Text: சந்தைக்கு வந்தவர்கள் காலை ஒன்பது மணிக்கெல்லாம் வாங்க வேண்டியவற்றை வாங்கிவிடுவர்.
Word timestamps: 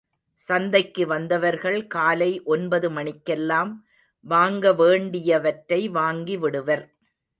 சந்தைக்கு 0.41 1.03
வந்தவர்கள் 1.07 1.87
காலை 1.87 2.29
ஒன்பது 2.45 2.89
மணிக்கெல்லாம் 2.89 3.71
வாங்க 4.25 4.73
வேண்டியவற்றை 4.73 5.81
வாங்கிவிடுவர். 5.89 6.85